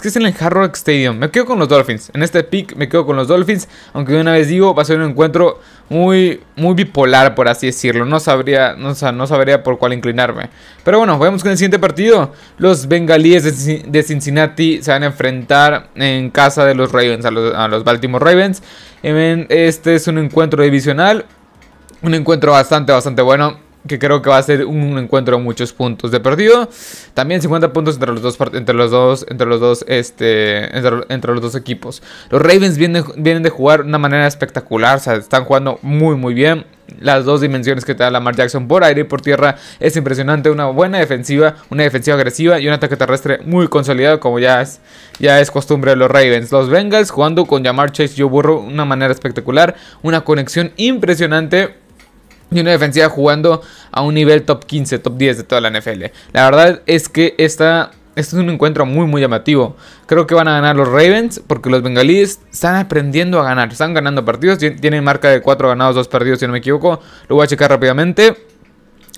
Es 0.00 0.02
que 0.02 0.08
es 0.08 0.16
en 0.16 0.24
el 0.24 0.34
Hard 0.40 0.54
Rock 0.54 0.76
Stadium. 0.76 1.18
Me 1.18 1.30
quedo 1.30 1.44
con 1.44 1.58
los 1.58 1.68
Dolphins. 1.68 2.10
En 2.14 2.22
este 2.22 2.42
pick 2.42 2.74
me 2.74 2.88
quedo 2.88 3.04
con 3.04 3.16
los 3.16 3.28
Dolphins. 3.28 3.68
Aunque 3.92 4.14
de 4.14 4.22
una 4.22 4.32
vez 4.32 4.48
digo, 4.48 4.74
va 4.74 4.80
a 4.80 4.86
ser 4.86 4.98
un 4.98 5.10
encuentro 5.10 5.60
muy, 5.90 6.40
muy 6.56 6.72
bipolar, 6.72 7.34
por 7.34 7.48
así 7.48 7.66
decirlo. 7.66 8.06
No 8.06 8.18
sabría, 8.18 8.76
no, 8.76 8.94
no 9.12 9.26
sabría 9.26 9.62
por 9.62 9.76
cuál 9.76 9.92
inclinarme. 9.92 10.48
Pero 10.84 10.96
bueno, 10.96 11.18
vamos 11.18 11.42
con 11.42 11.50
el 11.52 11.58
siguiente 11.58 11.78
partido. 11.78 12.32
Los 12.56 12.88
bengalíes 12.88 13.44
de, 13.92 14.02
Cincinnati 14.02 14.82
se 14.82 14.90
van 14.90 15.02
a 15.02 15.06
enfrentar 15.06 15.90
en 15.94 16.30
casa 16.30 16.64
de 16.64 16.74
los 16.74 16.92
Ravens, 16.92 17.26
a 17.26 17.30
los, 17.30 17.54
a 17.54 17.68
los 17.68 17.84
Baltimore 17.84 18.24
Ravens. 18.24 18.62
Este 19.02 19.96
es 19.96 20.08
un 20.08 20.16
encuentro 20.16 20.62
divisional. 20.62 21.26
Un 22.00 22.14
encuentro 22.14 22.52
bastante, 22.52 22.90
bastante 22.90 23.20
bueno 23.20 23.69
que 23.86 23.98
creo 23.98 24.20
que 24.20 24.30
va 24.30 24.38
a 24.38 24.42
ser 24.42 24.66
un 24.66 24.98
encuentro 24.98 25.36
de 25.36 25.42
muchos 25.42 25.72
puntos 25.72 26.10
de 26.10 26.20
perdido. 26.20 26.68
También 27.14 27.40
50 27.40 27.72
puntos 27.72 27.94
entre 27.94 28.12
los 28.12 28.22
dos 28.22 28.38
entre 28.52 28.74
los 28.74 28.90
dos 28.90 29.26
entre 29.28 29.46
los 29.46 29.60
dos 29.60 29.84
este 29.88 30.76
entre, 30.76 31.32
los 31.32 31.42
dos 31.42 31.54
equipos. 31.54 32.02
Los 32.30 32.42
Ravens 32.42 32.76
vienen, 32.76 33.04
vienen 33.16 33.42
de 33.42 33.50
jugar 33.50 33.82
de 33.82 33.88
una 33.88 33.98
manera 33.98 34.26
espectacular, 34.26 34.96
o 34.96 35.00
sea, 35.00 35.14
están 35.14 35.44
jugando 35.44 35.78
muy 35.82 36.16
muy 36.16 36.34
bien. 36.34 36.64
Las 36.98 37.24
dos 37.24 37.40
dimensiones 37.40 37.84
que 37.84 37.94
te 37.94 38.02
da 38.02 38.10
Lamar 38.10 38.34
Jackson 38.34 38.66
por 38.66 38.82
aire 38.82 39.02
y 39.02 39.04
por 39.04 39.20
tierra 39.20 39.56
es 39.78 39.96
impresionante. 39.96 40.50
Una 40.50 40.66
buena 40.66 40.98
defensiva, 40.98 41.54
una 41.70 41.84
defensiva 41.84 42.16
agresiva 42.16 42.58
y 42.58 42.66
un 42.66 42.72
ataque 42.72 42.96
terrestre 42.96 43.38
muy 43.44 43.68
consolidado, 43.68 44.18
como 44.18 44.40
ya 44.40 44.60
es, 44.60 44.80
ya 45.20 45.40
es 45.40 45.52
costumbre 45.52 45.92
de 45.92 45.96
los 45.96 46.10
Ravens. 46.10 46.50
Los 46.50 46.68
Bengals 46.68 47.12
jugando 47.12 47.46
con 47.46 47.64
Jamar 47.64 47.92
Chase 47.92 48.14
y 48.16 48.28
Joe 48.28 48.42
de 48.42 48.48
una 48.48 48.84
manera 48.84 49.12
espectacular. 49.12 49.76
Una 50.02 50.22
conexión 50.22 50.72
impresionante 50.76 51.76
y 52.50 52.60
una 52.60 52.70
defensiva 52.70 53.08
jugando 53.08 53.62
a 53.90 54.02
un 54.02 54.14
nivel 54.14 54.42
top 54.42 54.64
15, 54.64 54.98
top 54.98 55.16
10 55.16 55.38
de 55.38 55.44
toda 55.44 55.60
la 55.60 55.70
NFL. 55.70 56.04
La 56.32 56.44
verdad 56.44 56.82
es 56.86 57.08
que 57.08 57.34
esta, 57.38 57.92
este 58.16 58.36
es 58.36 58.42
un 58.42 58.50
encuentro 58.50 58.86
muy 58.86 59.06
muy 59.06 59.20
llamativo. 59.20 59.76
Creo 60.06 60.26
que 60.26 60.34
van 60.34 60.48
a 60.48 60.52
ganar 60.52 60.76
los 60.76 60.88
Ravens 60.88 61.40
porque 61.46 61.70
los 61.70 61.82
bengalíes 61.82 62.40
están 62.52 62.76
aprendiendo 62.76 63.40
a 63.40 63.44
ganar. 63.44 63.70
Están 63.70 63.94
ganando 63.94 64.24
partidos. 64.24 64.58
Tienen 64.58 65.04
marca 65.04 65.30
de 65.30 65.40
4 65.40 65.68
ganados, 65.68 65.94
2 65.94 66.08
perdidos 66.08 66.40
si 66.40 66.46
no 66.46 66.52
me 66.52 66.58
equivoco. 66.58 67.00
Lo 67.28 67.36
voy 67.36 67.44
a 67.44 67.46
checar 67.46 67.70
rápidamente. 67.70 68.36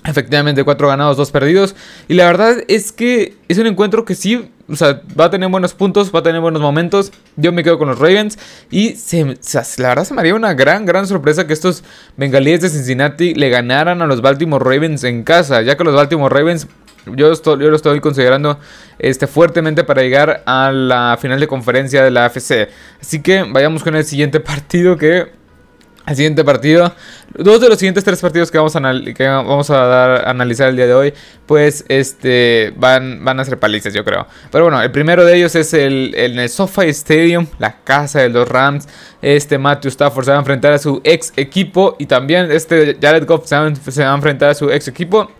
Efectivamente, 0.05 0.63
4 0.63 0.87
ganados, 0.87 1.17
2 1.17 1.31
perdidos. 1.31 1.75
Y 2.07 2.15
la 2.15 2.25
verdad 2.25 2.57
es 2.67 2.91
que 2.91 3.37
es 3.47 3.57
un 3.57 3.67
encuentro 3.67 4.03
que 4.05 4.15
sí, 4.15 4.51
o 4.69 4.75
sea, 4.77 5.01
va 5.19 5.25
a 5.25 5.29
tener 5.29 5.49
buenos 5.49 5.73
puntos, 5.73 6.13
va 6.13 6.19
a 6.19 6.23
tener 6.23 6.39
buenos 6.39 6.61
momentos. 6.61 7.11
Yo 7.35 7.51
me 7.51 7.63
quedo 7.63 7.77
con 7.77 7.89
los 7.89 7.99
Ravens. 7.99 8.39
Y 8.71 8.95
se, 8.95 9.37
la 9.77 9.89
verdad 9.89 10.05
se 10.05 10.13
me 10.13 10.21
haría 10.21 10.35
una 10.35 10.53
gran, 10.53 10.85
gran 10.85 11.05
sorpresa 11.05 11.45
que 11.45 11.53
estos 11.53 11.83
bengalíes 12.15 12.61
de 12.61 12.69
Cincinnati 12.69 13.33
le 13.33 13.49
ganaran 13.49 14.01
a 14.01 14.05
los 14.05 14.21
Baltimore 14.21 14.63
Ravens 14.63 15.03
en 15.03 15.23
casa. 15.23 15.61
Ya 15.61 15.75
que 15.75 15.83
los 15.83 15.93
Baltimore 15.93 16.33
Ravens, 16.33 16.67
yo, 17.05 17.33
yo 17.33 17.55
lo 17.55 17.75
estoy 17.75 17.99
considerando 17.99 18.57
este, 18.99 19.27
fuertemente 19.27 19.83
para 19.83 20.01
llegar 20.01 20.43
a 20.45 20.71
la 20.71 21.17
final 21.19 21.41
de 21.41 21.47
conferencia 21.47 22.01
de 22.01 22.11
la 22.11 22.25
AFC. 22.25 22.69
Así 23.01 23.21
que 23.21 23.43
vayamos 23.43 23.83
con 23.83 23.95
el 23.95 24.05
siguiente 24.05 24.39
partido 24.39 24.97
que 24.97 25.42
el 26.05 26.15
siguiente 26.15 26.43
partido, 26.43 26.93
dos 27.33 27.61
de 27.61 27.69
los 27.69 27.79
siguientes 27.79 28.03
tres 28.03 28.19
partidos 28.19 28.51
que 28.51 28.57
vamos 28.57 28.75
a, 28.75 28.81
que 29.15 29.25
vamos 29.25 29.69
a 29.69 30.29
analizar 30.29 30.69
el 30.69 30.75
día 30.75 30.87
de 30.87 30.93
hoy, 30.93 31.13
pues 31.45 31.85
este 31.87 32.73
van, 32.75 33.23
van 33.23 33.39
a 33.39 33.45
ser 33.45 33.57
palizas, 33.57 33.93
yo 33.93 34.03
creo. 34.03 34.27
Pero 34.51 34.65
bueno, 34.65 34.81
el 34.81 34.91
primero 34.91 35.23
de 35.23 35.37
ellos 35.37 35.55
es 35.55 35.73
el, 35.73 36.13
en 36.15 36.39
el 36.39 36.49
SoFi 36.49 36.89
Stadium, 36.89 37.47
la 37.57 37.77
casa 37.83 38.19
de 38.19 38.29
los 38.29 38.47
Rams. 38.47 38.87
Este 39.21 39.57
Matthew 39.57 39.89
Stafford 39.89 40.25
se 40.25 40.31
va 40.31 40.37
a 40.37 40.39
enfrentar 40.39 40.73
a 40.73 40.77
su 40.77 40.99
ex 41.05 41.31
equipo 41.37 41.95
y 41.97 42.05
también 42.05 42.51
este 42.51 42.97
Jared 43.01 43.25
Goff 43.25 43.47
se 43.47 43.55
va 43.55 44.11
a 44.11 44.15
enfrentar 44.15 44.49
a 44.49 44.53
su 44.53 44.69
ex 44.69 44.89
equipo 44.89 45.31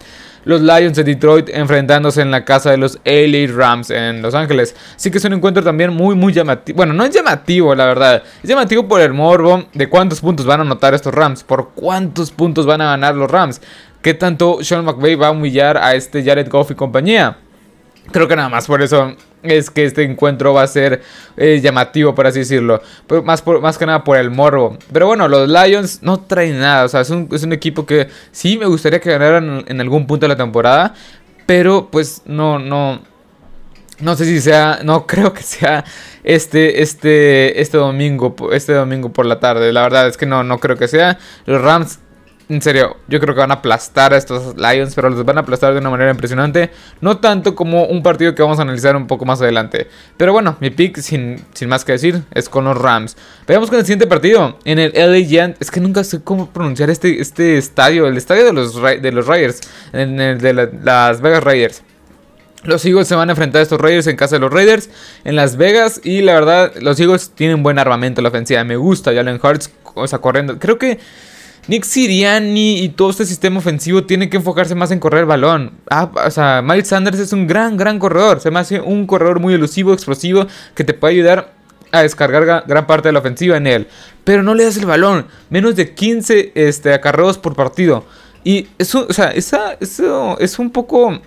los 0.46 0.62
Lions 0.62 0.96
de 0.96 1.04
Detroit 1.04 1.50
enfrentándose 1.50 2.22
en 2.22 2.32
la 2.32 2.46
casa 2.46 2.72
de 2.72 2.78
los 2.78 3.00
LA 3.06 3.52
Rams 3.54 3.90
en 3.90 4.22
Los 4.22 4.34
Ángeles. 4.34 4.76
Así 4.96 5.12
que 5.12 5.18
es 5.18 5.26
un 5.26 5.34
encuentro 5.34 5.64
también 5.64 5.94
muy, 5.94 6.16
muy 6.16 6.34
llamativo. 6.34 6.78
Bueno, 6.78 6.94
no 6.94 7.04
es 7.04 7.12
llamativo, 7.12 7.76
la 7.76 7.86
verdad. 7.86 8.24
Es 8.42 8.50
llamativo 8.50 8.88
por 8.88 9.02
el 9.02 9.14
morbo 9.14 9.66
de 9.74 9.90
cuántos 9.90 10.22
puntos 10.22 10.46
van 10.46 10.60
a 10.60 10.64
anotar 10.64 10.94
estos 10.94 11.14
Rams. 11.14 11.44
Por 11.44 11.72
cuántos 11.72 12.32
puntos 12.32 12.66
van 12.66 12.82
a 12.82 12.86
ganar 12.86 13.16
los 13.16 13.30
Rams. 13.30 13.62
¿Qué 14.02 14.14
tanto 14.14 14.64
Sean 14.64 14.84
McVay 14.84 15.16
va 15.16 15.28
a 15.28 15.32
humillar 15.32 15.78
a 15.78 15.96
este 15.96 16.24
Jared 16.24 16.50
Goff 16.50 16.72
y 16.72 16.76
compañía? 16.76 17.38
Creo 18.12 18.28
que 18.28 18.36
nada 18.36 18.50
más 18.50 18.68
por 18.68 18.82
eso 18.82 19.16
es 19.44 19.70
que 19.70 19.86
este 19.86 20.04
encuentro 20.04 20.54
va 20.54 20.64
a 20.64 20.68
ser 20.68 21.02
eh, 21.38 21.60
llamativo, 21.62 22.14
por 22.14 22.28
así 22.28 22.40
decirlo. 22.40 22.82
Más, 23.24 23.44
más 23.62 23.78
que 23.78 23.86
nada 23.86 24.04
por 24.04 24.18
el 24.18 24.30
morbo. 24.30 24.78
Pero 24.92 25.08
bueno, 25.08 25.28
los 25.28 25.48
Lions 25.48 26.02
no 26.02 26.20
traen 26.20 26.60
nada. 26.60 26.86
O 26.86 26.90
sea, 26.90 27.02
es 27.02 27.10
un, 27.10 27.30
es 27.32 27.44
un 27.44 27.54
equipo 27.54 27.86
que 27.86 28.10
sí 28.32 28.58
me 28.58 28.66
gustaría 28.66 29.00
que 29.00 29.12
ganaran 29.12 29.64
en 29.68 29.82
algún 29.82 30.06
punto 30.06 30.26
de 30.26 30.30
la 30.30 30.38
temporada. 30.38 30.94
Pero 31.46 31.90
pues 31.92 32.22
no, 32.26 32.60
no. 32.60 33.02
No 34.00 34.16
sé 34.16 34.26
si 34.26 34.42
sea, 34.42 34.80
no 34.84 35.08
creo 35.08 35.34
que 35.34 35.44
sea 35.44 35.86
este, 36.24 36.82
este, 36.82 37.62
este 37.62 37.78
domingo, 37.78 38.36
este 38.52 38.74
domingo 38.74 39.14
por 39.14 39.26
la 39.26 39.40
tarde. 39.40 39.72
La 39.72 39.84
verdad 39.84 40.08
es 40.08 40.18
que 40.18 40.26
no, 40.26 40.44
no 40.44 40.60
creo 40.60 40.78
que 40.78 40.88
sea. 40.88 41.18
Los 41.46 41.62
Rams 41.62 42.00
en 42.50 42.62
serio, 42.62 42.98
yo 43.08 43.20
creo 43.20 43.34
que 43.34 43.40
van 43.40 43.52
a 43.52 43.56
aplastar 43.56 44.14
a 44.14 44.18
estos 44.18 44.56
Lions, 44.58 44.94
pero 44.96 45.10
los 45.10 45.24
van 45.24 45.38
a 45.38 45.42
aplastar 45.42 45.74
de 45.74 45.80
una 45.80 45.90
manera 45.90 46.12
impresionante. 46.12 46.72
No 47.00 47.18
tanto 47.18 47.56
como 47.56 47.86
un 47.86 48.04
partido 48.04 48.36
que 48.36 48.42
vamos 48.42 48.60
a 48.60 48.64
analizar 48.64 48.96
un 48.96 49.08
poco 49.08 49.26
más 49.26 49.42
adelante. 49.42 49.88
Pero 50.18 50.34
bueno, 50.34 50.58
mi 50.60 50.70
pick, 50.70 50.98
sin, 51.00 51.44
sin 51.54 51.70
más 51.70 51.86
que 51.86 51.94
decir, 51.94 52.24
es 52.34 52.50
con 52.50 52.66
los 52.66 52.78
Rams. 52.78 53.16
Veamos 53.48 53.70
con 53.70 53.80
el 53.80 53.86
siguiente 53.86 54.08
partido. 54.08 54.60
En 54.66 54.78
el 54.80 54.92
LA 54.94 55.26
Giants. 55.26 55.58
Es 55.62 55.72
que 55.72 55.80
nunca 55.80 56.04
sé 56.04 56.22
cómo 56.22 56.50
pronunciar 56.50 56.90
este, 56.90 57.22
este 57.22 57.58
estadio. 57.58 58.08
El 58.08 58.18
estadio 58.18 58.46
de 58.46 58.54
los, 58.54 58.82
de 58.82 59.12
los 59.12 59.26
Raiders. 59.26 59.62
En 59.94 60.20
el 60.20 60.42
de 60.42 60.54
las 60.54 61.22
Vegas 61.22 61.44
Raiders. 61.44 61.82
Los 62.64 62.86
Eagles 62.86 63.08
se 63.08 63.16
van 63.16 63.30
a 63.30 63.34
enfrentar 63.34 63.60
a 63.60 63.64
estos 63.64 63.80
Raiders 63.80 64.08
en 64.08 64.16
casa 64.16 64.38
de 64.38 64.40
los 64.40 64.52
Raiders 64.52 64.90
en 65.24 65.36
Las 65.36 65.58
Vegas. 65.58 66.02
Y 66.04 66.22
la 66.22 66.34
verdad, 66.34 66.74
los 66.82 67.00
Eagles 67.00 67.32
tienen 67.36 67.64
buen 67.64 67.80
armamento 67.80 68.22
en 68.22 68.24
la 68.24 68.30
ofensiva. 68.30 68.64
Me 68.64 68.78
gusta 68.78 69.14
Jalen 69.14 69.40
Hurts, 69.42 69.72
o 69.96 70.08
sea, 70.08 70.20
corriendo. 70.20 70.60
Creo 70.60 70.78
que 70.78 71.00
Nick 71.68 71.86
Siriani 71.86 72.82
y 72.82 72.90
todo 72.90 73.10
este 73.10 73.26
sistema 73.26 73.60
ofensivo 73.60 74.04
tiene 74.04 74.30
que 74.30 74.38
enfocarse 74.38 74.76
más 74.76 74.92
en 74.92 75.00
correr 75.00 75.22
el 75.22 75.26
balón. 75.26 75.72
Ah, 75.90 76.12
o 76.14 76.32
sea, 76.32 76.62
Miles 76.62 76.90
Sanders 76.90 77.20
es 77.20 77.32
un 77.32 77.48
gran, 77.48 77.78
gran 77.78 78.00
corredor. 78.00 78.42
Se 78.42 78.52
me 78.52 78.60
hace 78.60 78.82
un 78.82 79.08
corredor 79.08 79.40
muy 79.40 79.54
elusivo, 79.54 79.94
explosivo, 79.94 80.46
que 80.76 80.84
te 80.84 80.94
puede 80.94 81.14
ayudar 81.14 81.54
a 81.92 82.02
descargar 82.02 82.66
gran 82.68 82.88
parte 82.88 83.08
de 83.08 83.14
la 83.14 83.20
ofensiva 83.20 83.56
en 83.56 83.68
él. 83.68 83.88
Pero 84.26 84.44
no 84.44 84.56
le 84.56 84.66
das 84.66 84.78
el 84.78 84.86
balón. 84.86 85.28
Menos 85.50 85.76
de 85.76 85.94
15 85.94 86.52
este, 86.56 86.94
acarreos 86.94 87.38
por 87.38 87.56
partido. 87.56 88.04
Y 88.44 88.68
eso, 88.78 89.08
o 89.10 89.14
sea, 89.14 89.32
eso 89.32 90.38
es 90.40 90.60
un 90.60 90.70
poco 90.70 91.22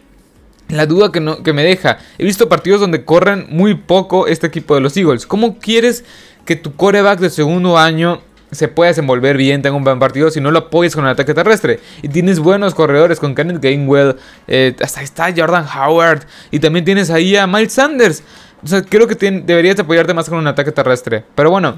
la 0.69 0.85
duda 0.85 1.12
que, 1.12 1.21
no, 1.21 1.43
que 1.43 1.55
me 1.55 1.62
deja. 1.62 1.99
He 2.19 2.25
visto 2.25 2.49
partidos 2.49 2.81
donde 2.81 3.05
corren 3.05 3.47
muy 3.49 3.75
poco 3.75 4.26
este 4.26 4.47
equipo 4.47 4.75
de 4.75 4.83
los 4.83 4.97
Eagles. 4.97 5.26
¿Cómo 5.26 5.59
quieres 5.59 6.05
que 6.45 6.57
tu 6.57 6.75
coreback 6.75 7.21
de 7.21 7.31
segundo 7.31 7.78
año 7.78 8.21
se 8.56 8.68
puede 8.68 8.90
desenvolver 8.90 9.36
bien, 9.36 9.62
tenga 9.62 9.76
un 9.76 9.84
buen 9.84 9.98
partido 9.98 10.30
si 10.30 10.40
no 10.40 10.50
lo 10.50 10.58
apoyas 10.58 10.94
con 10.94 11.04
el 11.04 11.10
ataque 11.10 11.34
terrestre. 11.34 11.80
Y 12.02 12.08
tienes 12.08 12.40
buenos 12.40 12.75
corredores 12.75 13.20
con 13.20 13.34
Kenneth 13.34 13.62
Gainwell, 13.62 14.16
eh, 14.48 14.75
hasta 14.82 15.02
está 15.02 15.32
Jordan 15.36 15.66
Howard, 15.66 16.22
y 16.50 16.58
también 16.58 16.84
tienes 16.84 17.10
ahí 17.10 17.36
a 17.36 17.46
Miles 17.46 17.72
Sanders. 17.72 18.22
O 18.64 18.66
sea, 18.66 18.82
creo 18.82 19.06
que 19.06 19.14
deberías 19.14 19.78
apoyarte 19.78 20.14
más 20.14 20.28
con 20.28 20.38
un 20.38 20.46
ataque 20.46 20.72
terrestre. 20.72 21.25
Pero 21.34 21.50
bueno, 21.50 21.76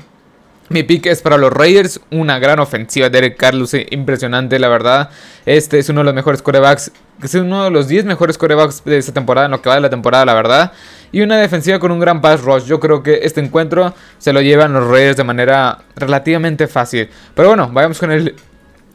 mi 0.70 0.82
pick 0.82 1.06
es 1.06 1.22
para 1.22 1.38
los 1.38 1.52
Raiders, 1.52 2.00
una 2.10 2.38
gran 2.38 2.58
ofensiva. 2.60 3.08
Derek 3.08 3.36
Carlos, 3.36 3.72
eh, 3.74 3.86
impresionante, 3.90 4.58
la 4.58 4.68
verdad. 4.68 5.10
Este 5.46 5.78
es 5.78 5.88
uno 5.88 6.00
de 6.00 6.04
los 6.04 6.14
mejores 6.14 6.42
corebacks, 6.42 6.92
es 7.22 7.34
uno 7.34 7.64
de 7.64 7.70
los 7.70 7.88
10 7.88 8.04
mejores 8.04 8.36
corebacks 8.36 8.84
de 8.84 8.98
esta 8.98 9.12
temporada, 9.12 9.46
en 9.46 9.52
lo 9.52 9.62
que 9.62 9.68
va 9.68 9.76
de 9.76 9.80
la 9.80 9.90
temporada, 9.90 10.26
la 10.26 10.34
verdad. 10.34 10.72
Y 11.10 11.22
una 11.22 11.38
defensiva 11.38 11.78
con 11.78 11.90
un 11.90 12.00
gran 12.00 12.20
pass 12.20 12.42
rush. 12.42 12.64
Yo 12.64 12.78
creo 12.80 13.02
que 13.02 13.20
este 13.22 13.40
encuentro 13.40 13.94
se 14.18 14.32
lo 14.32 14.42
llevan 14.42 14.74
los 14.74 14.86
Raiders 14.86 15.16
de 15.16 15.24
manera 15.24 15.78
relativamente 15.96 16.66
fácil. 16.66 17.08
Pero 17.34 17.48
bueno, 17.48 17.70
vayamos 17.72 17.98
con 17.98 18.12
el, 18.12 18.34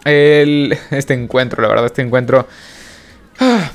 el 0.06 0.78
este 0.92 1.16
encuentro, 1.16 1.62
la 1.62 1.70
verdad, 1.70 1.86
este 1.88 2.04
encuentro. 2.04 2.48
Ah, 3.40 3.72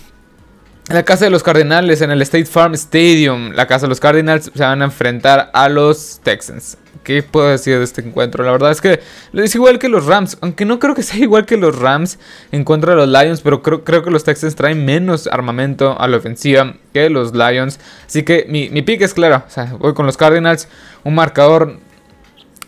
la 0.88 1.02
casa 1.02 1.24
de 1.24 1.30
los 1.30 1.42
Cardinals 1.42 2.00
en 2.00 2.12
el 2.12 2.22
State 2.22 2.46
Farm 2.46 2.74
Stadium. 2.74 3.50
La 3.52 3.66
casa 3.66 3.86
de 3.86 3.88
los 3.88 4.00
Cardinals 4.00 4.50
se 4.54 4.62
van 4.62 4.82
a 4.82 4.84
enfrentar 4.84 5.50
a 5.52 5.68
los 5.68 6.20
Texans. 6.22 6.78
¿Qué 7.08 7.22
puedo 7.22 7.48
decir 7.48 7.78
de 7.78 7.84
este 7.84 8.02
encuentro? 8.02 8.44
La 8.44 8.52
verdad 8.52 8.70
es 8.70 8.82
que 8.82 9.00
es 9.32 9.54
igual 9.54 9.78
que 9.78 9.88
los 9.88 10.04
Rams. 10.04 10.36
Aunque 10.42 10.66
no 10.66 10.78
creo 10.78 10.94
que 10.94 11.02
sea 11.02 11.16
igual 11.24 11.46
que 11.46 11.56
los 11.56 11.78
Rams 11.78 12.18
en 12.52 12.64
contra 12.64 12.94
de 12.94 12.98
los 12.98 13.08
Lions. 13.08 13.40
Pero 13.40 13.62
creo, 13.62 13.82
creo 13.82 14.02
que 14.02 14.10
los 14.10 14.24
Texans 14.24 14.54
traen 14.54 14.84
menos 14.84 15.26
armamento 15.26 15.98
a 15.98 16.06
la 16.06 16.18
ofensiva 16.18 16.74
que 16.92 17.08
los 17.08 17.32
Lions. 17.32 17.80
Así 18.06 18.24
que 18.24 18.44
mi, 18.50 18.68
mi 18.68 18.82
pick 18.82 19.00
es 19.00 19.14
claro. 19.14 19.42
O 19.46 19.50
sea, 19.50 19.74
voy 19.78 19.94
con 19.94 20.04
los 20.04 20.18
Cardinals. 20.18 20.68
Un 21.02 21.14
marcador 21.14 21.78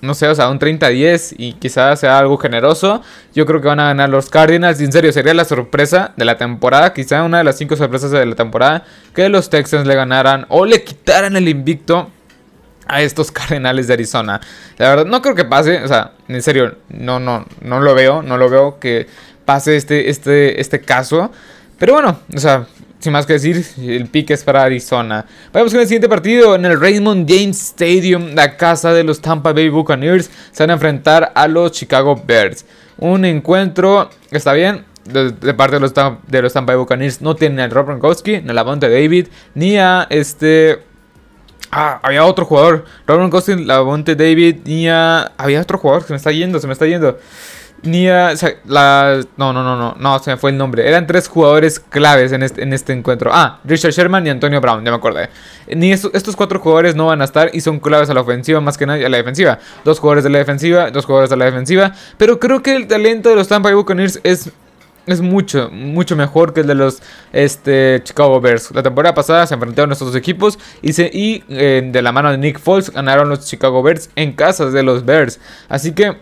no 0.00 0.14
sé, 0.14 0.26
o 0.26 0.34
sea, 0.34 0.48
un 0.48 0.58
30-10 0.58 1.34
y 1.36 1.52
quizás 1.52 2.00
sea 2.00 2.18
algo 2.18 2.38
generoso. 2.38 3.02
Yo 3.34 3.44
creo 3.44 3.60
que 3.60 3.68
van 3.68 3.80
a 3.80 3.88
ganar 3.88 4.08
los 4.08 4.30
Cardinals. 4.30 4.80
Y 4.80 4.84
en 4.84 4.92
serio, 4.92 5.12
sería 5.12 5.34
la 5.34 5.44
sorpresa 5.44 6.14
de 6.16 6.24
la 6.24 6.38
temporada. 6.38 6.94
Quizá 6.94 7.24
una 7.24 7.36
de 7.36 7.44
las 7.44 7.58
cinco 7.58 7.76
sorpresas 7.76 8.10
de 8.10 8.24
la 8.24 8.36
temporada. 8.36 8.84
Que 9.14 9.28
los 9.28 9.50
Texans 9.50 9.86
le 9.86 9.94
ganaran 9.94 10.46
o 10.48 10.64
le 10.64 10.82
quitaran 10.82 11.36
el 11.36 11.46
invicto 11.46 12.10
a 12.90 13.02
estos 13.02 13.30
Cardenales 13.32 13.86
de 13.86 13.94
Arizona. 13.94 14.40
La 14.78 14.90
verdad, 14.90 15.06
no 15.06 15.22
creo 15.22 15.34
que 15.34 15.44
pase. 15.44 15.82
O 15.82 15.88
sea, 15.88 16.12
en 16.28 16.42
serio, 16.42 16.76
no, 16.88 17.20
no, 17.20 17.46
no 17.62 17.80
lo 17.80 17.94
veo. 17.94 18.22
No 18.22 18.36
lo 18.36 18.50
veo 18.50 18.78
que 18.78 19.06
pase 19.44 19.76
este, 19.76 20.10
este, 20.10 20.60
este 20.60 20.80
caso. 20.80 21.30
Pero 21.78 21.94
bueno, 21.94 22.20
o 22.34 22.38
sea, 22.38 22.66
sin 23.00 23.12
más 23.12 23.26
que 23.26 23.32
decir, 23.32 23.64
el 23.78 24.06
pick 24.06 24.30
es 24.30 24.44
para 24.44 24.62
Arizona. 24.62 25.24
Vamos 25.52 25.72
con 25.72 25.80
el 25.80 25.86
siguiente 25.86 26.08
partido. 26.08 26.54
En 26.54 26.64
el 26.66 26.78
Raymond 26.78 27.28
James 27.28 27.60
Stadium, 27.60 28.34
la 28.34 28.56
casa 28.56 28.92
de 28.92 29.02
los 29.02 29.20
Tampa 29.20 29.52
Bay 29.52 29.70
Buccaneers 29.70 30.30
se 30.52 30.62
van 30.62 30.70
a 30.70 30.74
enfrentar 30.74 31.32
a 31.34 31.48
los 31.48 31.72
Chicago 31.72 32.22
Bears. 32.26 32.66
Un 32.98 33.24
encuentro, 33.24 34.10
está 34.30 34.52
bien, 34.52 34.84
de, 35.04 35.54
parte 35.54 35.76
de 35.76 35.80
los, 35.80 35.94
de 35.94 36.42
los 36.42 36.52
Tampa 36.52 36.72
Bay 36.72 36.78
Buccaneers. 36.78 37.22
No 37.22 37.34
tienen 37.34 37.60
a 37.60 37.68
Rob 37.68 37.86
Gronkowski, 37.86 38.42
ni 38.42 38.50
a 38.50 38.52
Lavonte 38.52 38.88
David, 38.90 39.28
ni 39.54 39.78
a 39.78 40.06
este... 40.10 40.89
Ah, 41.70 42.00
había 42.02 42.24
otro 42.24 42.44
jugador. 42.44 42.84
Rob 43.06 43.18
Gronkowski, 43.18 43.64
Lavonte 43.64 44.16
David, 44.16 44.58
ni 44.64 44.88
a... 44.88 45.32
Había 45.36 45.60
otro 45.60 45.78
jugador 45.78 46.02
se 46.02 46.12
me 46.12 46.16
está 46.16 46.32
yendo, 46.32 46.58
se 46.58 46.66
me 46.66 46.72
está 46.72 46.86
yendo. 46.86 47.18
Ni 47.82 48.08
a, 48.08 48.34
la, 48.66 49.20
no, 49.38 49.52
no, 49.54 49.62
no, 49.62 49.76
no, 49.76 49.96
no, 49.98 50.18
se 50.18 50.30
me 50.30 50.36
fue 50.36 50.50
el 50.50 50.58
nombre. 50.58 50.86
Eran 50.86 51.06
tres 51.06 51.28
jugadores 51.28 51.80
claves 51.80 52.32
en 52.32 52.42
este, 52.42 52.62
en 52.62 52.72
este 52.72 52.92
encuentro. 52.92 53.30
Ah, 53.32 53.60
Richard 53.64 53.92
Sherman 53.92 54.26
y 54.26 54.30
Antonio 54.30 54.60
Brown, 54.60 54.84
ya 54.84 54.90
me 54.90 54.96
acordé. 54.98 55.30
Ni 55.68 55.92
estos, 55.92 56.36
cuatro 56.36 56.58
jugadores 56.58 56.94
no 56.94 57.06
van 57.06 57.22
a 57.22 57.24
estar 57.24 57.50
y 57.54 57.60
son 57.60 57.80
claves 57.80 58.10
a 58.10 58.14
la 58.14 58.20
ofensiva 58.20 58.60
más 58.60 58.76
que 58.76 58.84
nada 58.84 59.06
a 59.06 59.08
la 59.08 59.16
defensiva. 59.16 59.58
Dos 59.84 59.98
jugadores 59.98 60.24
de 60.24 60.30
la 60.30 60.38
defensiva, 60.38 60.90
dos 60.90 61.06
jugadores 61.06 61.30
de 61.30 61.36
la 61.36 61.46
defensiva. 61.46 61.92
Pero 62.18 62.38
creo 62.38 62.62
que 62.62 62.74
el 62.74 62.86
talento 62.86 63.30
de 63.30 63.36
los 63.36 63.48
Tampa 63.48 63.68
Bay 63.68 63.76
Buccaneers 63.76 64.20
es 64.24 64.50
es 65.06 65.20
mucho, 65.20 65.70
mucho 65.70 66.16
mejor 66.16 66.52
que 66.52 66.60
el 66.60 66.66
de 66.66 66.74
los 66.74 67.02
este, 67.32 68.00
Chicago 68.04 68.40
Bears. 68.40 68.70
La 68.72 68.82
temporada 68.82 69.14
pasada 69.14 69.46
se 69.46 69.54
enfrentaron 69.54 69.92
estos 69.92 70.08
dos 70.08 70.16
equipos 70.16 70.58
y, 70.82 70.92
se, 70.92 71.10
y 71.12 71.42
eh, 71.48 71.82
de 71.84 72.02
la 72.02 72.12
mano 72.12 72.30
de 72.30 72.38
Nick 72.38 72.58
Foles 72.58 72.90
ganaron 72.90 73.28
los 73.28 73.46
Chicago 73.46 73.82
Bears 73.82 74.10
en 74.16 74.32
casa 74.32 74.66
de 74.66 74.82
los 74.82 75.04
Bears. 75.04 75.40
Así 75.68 75.92
que 75.92 76.16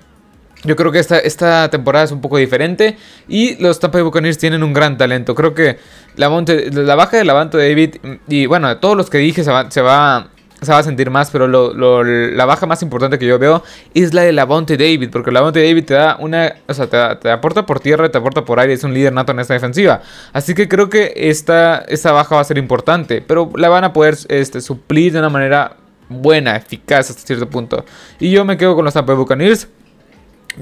yo 0.64 0.74
creo 0.74 0.90
que 0.90 0.98
esta, 0.98 1.18
esta 1.18 1.70
temporada 1.70 2.04
es 2.04 2.10
un 2.10 2.20
poco 2.20 2.36
diferente 2.36 2.96
y 3.28 3.56
los 3.62 3.78
Tampa 3.78 3.98
Bay 3.98 4.04
Buccaneers 4.04 4.38
tienen 4.38 4.62
un 4.62 4.72
gran 4.72 4.96
talento. 4.96 5.34
Creo 5.34 5.54
que 5.54 5.78
la, 6.16 6.28
la 6.28 6.94
baja 6.96 7.18
de 7.18 7.24
David 7.24 7.96
y 8.26 8.46
bueno, 8.46 8.68
de 8.68 8.76
todos 8.76 8.96
los 8.96 9.08
que 9.08 9.18
dije 9.18 9.44
se 9.44 9.80
va, 9.82 10.30
se 10.60 10.72
va 10.72 10.78
a 10.78 10.82
sentir 10.82 11.10
más, 11.10 11.30
pero 11.30 11.46
la 11.46 12.44
baja 12.44 12.66
más 12.66 12.82
importante 12.82 13.18
que 13.18 13.26
yo 13.26 13.38
veo 13.38 13.62
es 13.94 14.12
la 14.12 14.22
de 14.22 14.32
Lavonte 14.32 14.76
David, 14.76 15.10
porque 15.12 15.30
Lavonte 15.30 15.64
David 15.64 15.84
te 15.84 15.94
da 15.94 16.16
una, 16.18 16.54
o 16.66 16.74
sea, 16.74 16.88
te, 17.18 17.30
aporta 17.30 17.64
por 17.64 17.80
tierra, 17.80 18.10
te 18.10 18.18
aporta 18.18 18.44
por 18.44 18.58
aire, 18.58 18.72
es 18.72 18.84
un 18.84 18.92
líder 18.92 19.12
nato 19.12 19.32
en 19.32 19.40
esta 19.40 19.54
defensiva. 19.54 20.02
Así 20.32 20.54
que 20.54 20.68
creo 20.68 20.88
que 20.88 21.12
esta, 21.14 21.78
esta 21.88 22.12
baja 22.12 22.34
va 22.34 22.40
a 22.40 22.44
ser 22.44 22.58
importante, 22.58 23.22
pero 23.22 23.50
la 23.56 23.68
van 23.68 23.84
a 23.84 23.92
poder 23.92 24.16
este, 24.28 24.60
suplir 24.60 25.12
de 25.12 25.20
una 25.20 25.30
manera 25.30 25.76
buena, 26.08 26.56
eficaz 26.56 27.10
hasta 27.10 27.22
cierto 27.22 27.48
punto. 27.48 27.84
Y 28.18 28.30
yo 28.30 28.44
me 28.44 28.56
quedo 28.56 28.74
con 28.74 28.84
los 28.84 28.94
Tampa 28.94 29.14
Buccaneers. 29.14 29.68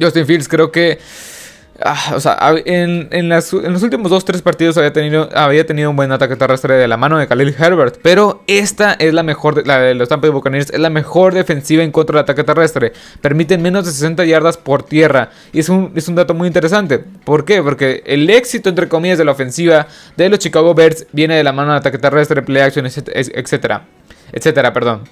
Justin 0.01 0.27
Fields 0.27 0.49
creo 0.49 0.71
que... 0.71 0.99
Ah, 1.83 2.13
o 2.15 2.21
sea, 2.21 2.39
en, 2.65 3.09
en, 3.11 3.29
los 3.29 3.53
últimos 3.53 4.11
2-3 4.11 4.41
partidos 4.41 4.79
había 4.79 4.93
tenido, 4.95 5.29
había 5.35 5.67
tenido 5.67 5.91
un 5.91 5.97
buen 5.97 6.11
ataque 6.11 6.35
terrestre 6.35 6.75
de 6.75 6.89
la 6.89 6.97
mano 6.97 7.19
de 7.19 7.27
Khalil 7.27 7.55
Herbert. 7.59 7.99
Pero 8.03 8.43
esta 8.47 8.95
es 8.95 9.13
la 9.13 9.23
mejor, 9.23 9.67
la 9.67 9.79
de 9.81 9.95
los 9.95 10.09
Tampa 10.09 10.29
Bay 10.29 10.59
es 10.59 10.79
la 10.79 10.89
mejor 10.89 11.35
defensiva 11.35 11.83
en 11.83 11.93
contra 11.93 12.15
del 12.15 12.23
ataque 12.23 12.45
terrestre. 12.45 12.93
Permiten 13.21 13.61
menos 13.61 13.85
de 13.85 13.93
60 13.93 14.25
yardas 14.25 14.57
por 14.57 14.85
tierra. 14.85 15.31
Y 15.53 15.61
es 15.61 15.69
un, 15.69 15.93
es 15.95 16.09
un 16.09 16.15
dato 16.15 16.33
muy 16.33 16.47
interesante. 16.47 16.99
¿Por 16.99 17.45
qué? 17.45 17.63
Porque 17.63 18.03
el 18.07 18.31
éxito, 18.31 18.71
entre 18.71 18.89
comillas, 18.89 19.19
de 19.19 19.25
la 19.27 19.33
ofensiva 19.33 19.87
de 20.17 20.29
los 20.31 20.39
Chicago 20.39 20.75
Bears 20.75 21.07
viene 21.13 21.37
de 21.37 21.45
la 21.45 21.53
mano 21.53 21.73
del 21.73 21.81
ataque 21.81 21.99
terrestre, 21.99 22.43
play 22.43 22.63
action, 22.63 22.87
etcétera. 22.87 23.87
Etcétera, 24.33 24.73
perdón. 24.73 25.03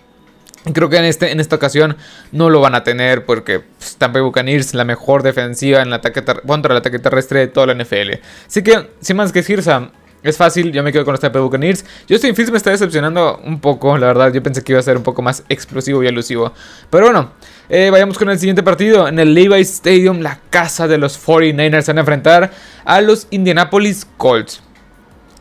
Creo 0.72 0.88
que 0.88 0.96
en, 0.96 1.04
este, 1.04 1.30
en 1.30 1.40
esta 1.40 1.56
ocasión 1.56 1.96
no 2.32 2.48
lo 2.48 2.60
van 2.60 2.74
a 2.74 2.84
tener 2.84 3.26
porque 3.26 3.60
pues, 3.60 3.96
Tampa 3.96 4.18
Bay 4.18 4.24
Buccaneers 4.24 4.72
la 4.72 4.84
mejor 4.84 5.22
defensiva 5.22 5.82
en 5.82 5.92
ataque 5.92 6.24
contra 6.46 6.72
el 6.72 6.78
ataque 6.78 6.98
terrestre 6.98 7.40
de 7.40 7.48
toda 7.48 7.66
la 7.66 7.74
NFL. 7.74 8.20
Así 8.46 8.62
que, 8.62 8.90
sin 9.00 9.16
más 9.16 9.30
que 9.30 9.40
decir, 9.40 9.62
Sam, 9.62 9.90
es 10.22 10.38
fácil, 10.38 10.72
yo 10.72 10.82
me 10.82 10.90
quedo 10.90 11.04
con 11.04 11.12
los 11.12 11.20
Tampa 11.20 11.38
Bay 11.38 11.44
Buccaneers. 11.44 11.84
Justin 12.08 12.34
Fields 12.34 12.50
me 12.50 12.56
está 12.56 12.70
decepcionando 12.70 13.42
un 13.44 13.60
poco, 13.60 13.98
la 13.98 14.06
verdad. 14.06 14.32
Yo 14.32 14.42
pensé 14.42 14.62
que 14.62 14.72
iba 14.72 14.80
a 14.80 14.82
ser 14.82 14.96
un 14.96 15.02
poco 15.02 15.20
más 15.20 15.44
explosivo 15.50 16.02
y 16.02 16.06
elusivo. 16.06 16.54
Pero 16.88 17.04
bueno, 17.04 17.32
eh, 17.68 17.90
vayamos 17.90 18.16
con 18.16 18.30
el 18.30 18.38
siguiente 18.38 18.62
partido. 18.62 19.06
En 19.06 19.18
el 19.18 19.34
Levi's 19.34 19.68
Stadium, 19.68 20.20
la 20.20 20.40
casa 20.48 20.88
de 20.88 20.96
los 20.96 21.22
49ers 21.22 21.82
se 21.82 21.92
van 21.92 21.98
a 21.98 22.00
enfrentar 22.00 22.50
a 22.86 23.02
los 23.02 23.26
Indianapolis 23.28 24.06
Colts. 24.16 24.62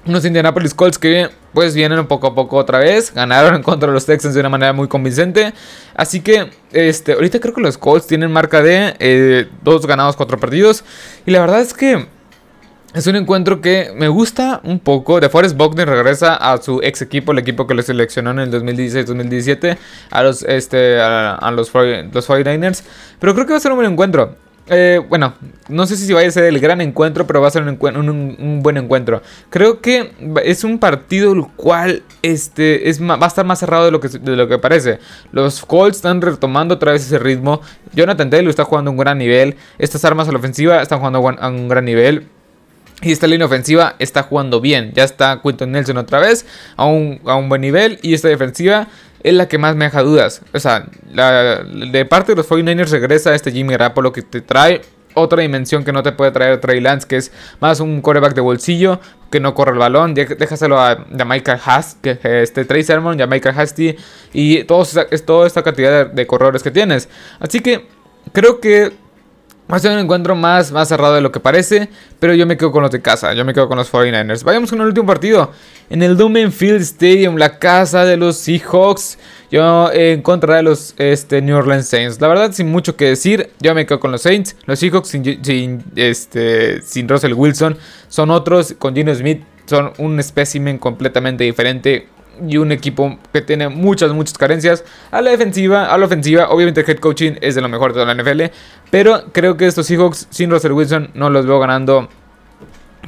Unos 0.06 0.26
Indianapolis 0.26 0.74
Colts 0.74 1.00
que 1.00 1.30
pues 1.54 1.76
vienen 1.76 2.06
poco 2.08 2.28
a 2.28 2.36
poco 2.36 2.58
otra 2.58 2.80
vez. 2.80 3.14
Ganaron 3.14 3.62
contra 3.64 3.92
los 3.92 4.06
Texans 4.06 4.34
de 4.34 4.40
una 4.40 4.50
manera 4.50 4.74
muy 4.74 4.88
convincente. 4.88 5.54
Así 5.96 6.22
que 6.22 6.52
este, 6.72 7.14
ahorita 7.14 7.40
creo 7.40 7.54
que 7.54 7.62
los 7.62 7.78
Colts 7.78 8.08
tienen 8.08 8.32
marca 8.32 8.62
de 8.62 8.96
eh, 9.00 9.48
dos 9.64 9.86
ganados, 9.86 10.16
cuatro 10.16 10.38
perdidos. 10.40 10.84
Y 11.26 11.32
la 11.32 11.42
verdad 11.42 11.62
es 11.62 11.74
que 11.74 12.08
es 12.94 13.08
un 13.08 13.16
encuentro 13.16 13.60
que 13.60 13.92
me 13.96 14.08
gusta 14.08 14.62
un 14.64 14.80
poco. 14.80 15.20
De 15.20 15.28
Forest 15.28 15.58
Buckner 15.58 15.90
regresa 15.90 16.36
a 16.36 16.62
su 16.62 16.80
ex 16.84 17.02
equipo, 17.02 17.32
el 17.32 17.40
equipo 17.40 17.66
que 17.66 17.74
lo 17.74 17.82
seleccionó 17.82 18.30
en 18.32 18.40
el 18.40 18.52
2016-2017, 18.52 19.78
a 20.12 20.24
los, 20.24 20.44
este, 20.44 21.00
a, 21.02 21.52
los, 21.52 21.74
los 21.74 22.30
49ers. 22.30 22.84
Pero 23.20 23.34
creo 23.34 23.48
que 23.48 23.54
va 23.54 23.58
a 23.58 23.62
ser 23.62 23.72
un 23.72 23.78
buen 23.80 23.92
encuentro. 23.92 24.36
Eh, 24.68 25.02
bueno, 25.10 25.34
no 25.68 25.86
sé 25.86 25.98
si 25.98 26.12
vaya 26.14 26.28
a 26.28 26.32
ser 26.32 26.46
el 26.46 26.60
gran 26.60 26.80
encuentro, 26.80 27.28
pero 27.28 27.42
va 27.42 27.48
a 27.48 27.52
ser 27.52 27.64
un, 27.64 28.60
buen 28.64 28.78
encuentro. 28.78 29.22
Creo 29.50 29.82
que 29.82 30.12
es 30.44 30.64
un 30.64 30.80
partido 30.80 31.34
el 31.34 31.46
cual 31.56 32.04
este, 32.22 32.90
es, 32.90 33.02
va 33.02 33.18
a 33.20 33.28
estar 33.28 33.46
más 33.46 33.60
cerrado 33.60 33.86
de 33.86 33.92
lo, 33.92 34.00
que, 34.00 34.08
de 34.08 34.36
lo 34.36 34.48
que 34.48 34.58
parece. 34.58 35.00
Los 35.32 35.66
Colts 35.66 35.98
están 35.98 36.22
retomando 36.22 36.76
otra 36.76 36.94
vez 36.94 37.06
ese 37.06 37.20
ritmo. 37.20 37.62
Jonathan 37.94 38.30
Taylor 38.30 38.50
está 38.50 38.64
jugando 38.64 38.90
a 38.90 38.94
un 38.94 38.98
gran 38.98 39.18
nivel. 39.18 39.58
Estas 39.78 40.06
armas 40.06 40.28
a 40.30 40.32
la 40.32 40.38
ofensiva 40.38 40.82
están 40.82 41.00
jugando 41.00 41.28
a 41.28 41.48
un 41.50 41.68
gran 41.68 41.86
nivel. 41.86 42.28
Y 43.04 43.12
esta 43.12 43.28
línea 43.28 43.46
ofensiva 43.46 43.96
está 44.00 44.24
jugando 44.24 44.62
bien. 44.62 44.92
Ya 44.94 45.04
está 45.04 45.42
Quinton 45.42 45.72
Nelson 45.72 45.98
otra 45.98 46.20
vez 46.20 46.46
a 46.76 46.86
un, 46.86 47.20
a 47.26 47.36
un 47.36 47.50
buen 47.50 47.62
nivel. 47.62 48.00
Y 48.02 48.14
esta 48.14 48.30
defensiva 48.30 48.88
es 49.24 49.34
la 49.34 49.48
que 49.48 49.58
más 49.58 49.76
me 49.76 49.86
deja 49.86 50.02
dudas. 50.04 50.42
O 50.54 50.60
sea, 50.60 50.86
de 50.86 52.06
parte 52.06 52.32
de 52.32 52.36
los 52.38 52.50
49ers 52.50 52.90
regresa 52.90 53.36
este 53.36 53.52
Jimmy 53.52 53.74
Garoppolo 53.74 54.12
que 54.12 54.22
te 54.22 54.42
trae 54.42 54.82
otra 55.16 55.42
dimensión 55.42 55.84
que 55.84 55.92
no 55.92 56.02
te 56.02 56.12
puede 56.12 56.32
traer 56.32 56.60
Trey 56.60 56.80
Lance, 56.80 57.08
que 57.08 57.18
es 57.18 57.32
más 57.60 57.80
un 57.80 58.02
coreback 58.02 58.34
de 58.34 58.42
bolsillo, 58.42 59.00
que 59.30 59.40
no 59.40 59.54
corre 59.54 59.74
el 59.74 59.78
balón. 59.78 60.14
Déjaselo 60.14 60.80
a, 60.80 61.06
Michael 61.26 61.60
Hast, 61.64 62.02
que 62.02 62.20
este 62.42 62.66
Trey 62.66 62.84
Sermon, 62.84 63.20
a 63.22 63.28
Michael 63.28 63.58
Hasty 63.58 63.96
y 64.34 64.64
todos, 64.64 64.98
toda 65.26 65.46
esta 65.46 65.62
cantidad 65.62 66.06
de, 66.06 66.14
de 66.14 66.28
corredores 66.28 66.64
que 66.64 66.72
tienes. 66.72 67.10
Así 67.40 67.60
que 67.60 67.88
creo 68.32 68.60
que 68.60 68.92
Va 69.74 69.78
a 69.78 69.80
ser 69.80 69.92
un 69.92 69.98
encuentro 69.98 70.36
más, 70.36 70.72
más 70.72 70.88
cerrado 70.88 71.16
de 71.16 71.22
lo 71.22 71.32
que 71.32 71.40
parece, 71.40 71.90
pero 72.20 72.36
yo 72.36 72.46
me 72.46 72.58
quedo 72.58 72.72
con 72.72 72.84
los 72.84 72.92
de 72.92 73.02
casa, 73.02 73.34
yo 73.34 73.44
me 73.44 73.56
quedo 73.56 73.68
con 73.68 73.76
los 73.76 73.92
49ers. 73.92 74.44
Vayamos 74.44 74.70
con 74.70 74.80
el 74.80 74.86
último 74.86 75.08
partido. 75.08 75.52
En 75.90 76.04
el 76.04 76.16
Field 76.52 76.82
Stadium, 76.82 77.38
la 77.38 77.58
casa 77.58 78.06
de 78.06 78.16
los 78.16 78.38
Seahawks. 78.38 79.18
Yo 79.50 79.92
en 79.92 80.22
contra 80.22 80.58
de 80.58 80.62
los 80.62 80.94
este, 81.00 81.42
New 81.42 81.58
Orleans 81.58 81.88
Saints. 81.88 82.22
La 82.22 82.28
verdad, 82.28 82.52
sin 82.52 82.70
mucho 82.70 82.96
que 82.96 83.06
decir, 83.06 83.50
yo 83.62 83.74
me 83.74 83.88
quedo 83.88 84.00
con 84.00 84.12
los 84.12 84.22
Saints. 84.22 84.56
Los 84.68 84.78
Seahawks 84.78 85.08
sin, 85.08 85.84
este, 85.96 86.84
sin 86.84 87.10
Russell 87.10 87.34
Wilson 87.34 87.76
son 88.10 88.30
otros. 88.30 88.76
Con 88.78 88.94
Gino 88.94 89.16
Smith 89.16 89.42
son 89.66 89.92
un 89.98 90.20
espécimen 90.20 90.78
completamente 90.78 91.46
diferente 91.46 92.10
y 92.48 92.58
un 92.58 92.72
equipo 92.72 93.18
que 93.32 93.42
tiene 93.42 93.70
muchas, 93.70 94.12
muchas 94.12 94.38
carencias. 94.38 94.84
A 95.12 95.22
la 95.22 95.32
defensiva, 95.32 95.94
a 95.94 95.98
la 95.98 96.06
ofensiva, 96.06 96.50
obviamente 96.50 96.82
el 96.82 96.90
head 96.90 97.00
coaching 97.00 97.34
es 97.42 97.56
de 97.56 97.62
lo 97.62 97.70
mejor 97.70 97.94
de 97.94 98.02
toda 98.02 98.14
la 98.14 98.22
NFL. 98.22 98.44
Pero 98.90 99.26
creo 99.32 99.58
que 99.58 99.68
estos 99.68 99.88
Seahawks 99.88 100.28
sin 100.30 100.50
Russell 100.50 100.72
Wilson 100.72 101.12
no 101.14 101.30
los 101.30 101.46
veo 101.46 101.60
ganando. 101.60 102.10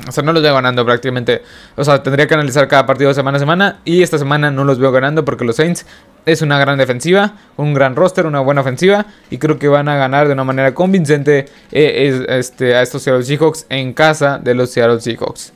O 0.07 0.11
sea, 0.11 0.23
no 0.23 0.33
los 0.33 0.43
veo 0.43 0.53
ganando 0.53 0.85
prácticamente. 0.85 1.41
O 1.75 1.83
sea, 1.83 2.03
tendría 2.03 2.27
que 2.27 2.33
analizar 2.33 2.67
cada 2.67 2.85
partido 2.85 3.13
semana 3.13 3.37
a 3.37 3.39
semana. 3.39 3.79
Y 3.85 4.03
esta 4.03 4.17
semana 4.17 4.51
no 4.51 4.63
los 4.65 4.77
veo 4.77 4.91
ganando 4.91 5.23
porque 5.23 5.45
los 5.45 5.55
Saints 5.55 5.85
es 6.25 6.41
una 6.41 6.59
gran 6.59 6.77
defensiva, 6.77 7.35
un 7.55 7.73
gran 7.73 7.95
roster, 7.95 8.25
una 8.25 8.41
buena 8.41 8.61
ofensiva. 8.61 9.05
Y 9.29 9.37
creo 9.37 9.57
que 9.57 9.67
van 9.67 9.87
a 9.87 9.95
ganar 9.95 10.27
de 10.27 10.33
una 10.33 10.43
manera 10.43 10.73
convincente 10.73 11.45
eh, 11.71 12.25
este, 12.29 12.75
a 12.75 12.81
estos 12.81 13.03
Seattle 13.03 13.23
Seahawks 13.23 13.65
en 13.69 13.93
casa 13.93 14.37
de 14.37 14.53
los 14.53 14.69
Seattle 14.71 14.99
Seahawks. 14.99 15.54